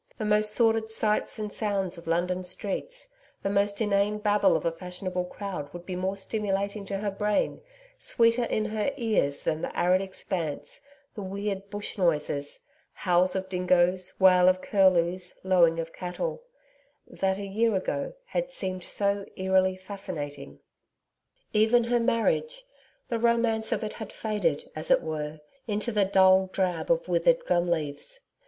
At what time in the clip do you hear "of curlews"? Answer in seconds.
14.49-15.37